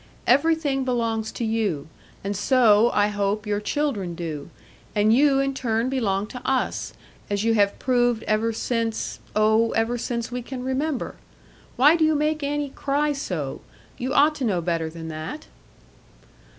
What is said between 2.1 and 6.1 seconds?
and so, I hope, your children do. And you, in turn,